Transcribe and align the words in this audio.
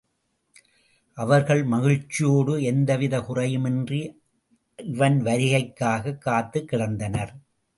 அவர்கள் 1.13 1.63
மகிழ்ச்சியோடு 1.63 2.63
எந்தவிதக் 2.63 3.25
குறையும் 3.25 3.65
இன்றி 3.65 4.21
இவன் 4.75 5.23
வருகைக்காகக் 5.23 6.17
காத்துக் 6.17 6.69
கிடந்தனர். 6.71 7.33